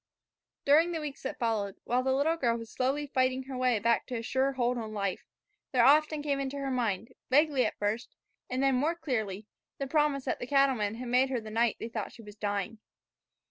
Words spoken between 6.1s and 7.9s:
came into her mind, vaguely at